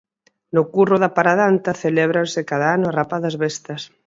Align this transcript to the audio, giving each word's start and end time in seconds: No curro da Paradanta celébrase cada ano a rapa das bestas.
No 0.55 0.63
curro 0.73 0.97
da 1.03 1.13
Paradanta 1.17 1.79
celébrase 1.83 2.39
cada 2.51 2.67
ano 2.77 2.85
a 2.87 2.95
rapa 2.99 3.17
das 3.23 3.35
bestas. 3.43 3.81